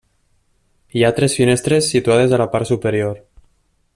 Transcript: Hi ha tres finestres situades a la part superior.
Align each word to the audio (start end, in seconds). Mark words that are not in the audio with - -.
Hi 0.99 1.03
ha 1.03 1.11
tres 1.19 1.35
finestres 1.41 1.91
situades 1.95 2.35
a 2.37 2.41
la 2.45 2.51
part 2.57 2.71
superior. 2.73 3.21